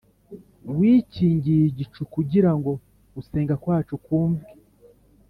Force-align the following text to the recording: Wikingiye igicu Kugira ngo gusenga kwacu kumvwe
Wikingiye 0.77 1.63
igicu 1.71 2.01
Kugira 2.13 2.51
ngo 2.57 2.71
gusenga 3.13 3.53
kwacu 3.61 3.93
kumvwe 4.05 4.45